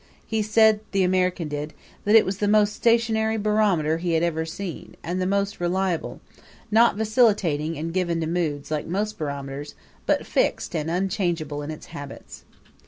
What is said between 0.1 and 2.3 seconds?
He said the American did that it